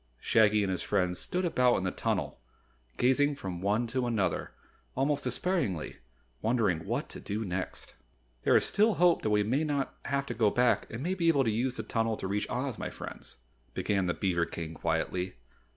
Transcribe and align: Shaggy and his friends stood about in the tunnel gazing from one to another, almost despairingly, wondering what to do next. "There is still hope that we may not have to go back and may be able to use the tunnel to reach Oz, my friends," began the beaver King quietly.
Shaggy 0.19 0.63
and 0.63 0.71
his 0.71 0.81
friends 0.81 1.19
stood 1.19 1.45
about 1.45 1.75
in 1.75 1.83
the 1.83 1.91
tunnel 1.91 2.39
gazing 2.97 3.35
from 3.35 3.61
one 3.61 3.85
to 3.85 4.07
another, 4.07 4.49
almost 4.95 5.23
despairingly, 5.25 5.97
wondering 6.41 6.85
what 6.87 7.07
to 7.09 7.19
do 7.19 7.45
next. 7.45 7.93
"There 8.41 8.57
is 8.57 8.65
still 8.65 8.95
hope 8.95 9.21
that 9.21 9.29
we 9.29 9.43
may 9.43 9.63
not 9.63 9.93
have 10.05 10.25
to 10.25 10.33
go 10.33 10.49
back 10.49 10.89
and 10.89 11.03
may 11.03 11.13
be 11.13 11.27
able 11.27 11.43
to 11.43 11.51
use 11.51 11.77
the 11.77 11.83
tunnel 11.83 12.17
to 12.17 12.27
reach 12.27 12.49
Oz, 12.49 12.79
my 12.79 12.89
friends," 12.89 13.35
began 13.75 14.07
the 14.07 14.15
beaver 14.15 14.47
King 14.47 14.73
quietly. 14.73 15.35